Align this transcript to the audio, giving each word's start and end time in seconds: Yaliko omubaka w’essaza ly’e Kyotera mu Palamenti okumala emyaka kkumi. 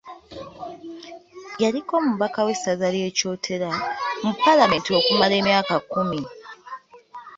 Yaliko 1.61 1.93
omubaka 2.01 2.39
w’essaza 2.45 2.87
ly’e 2.95 3.09
Kyotera 3.17 3.69
mu 4.25 4.31
Palamenti 4.41 4.89
okumala 4.99 5.33
emyaka 5.41 5.73
kkumi. 5.81 6.19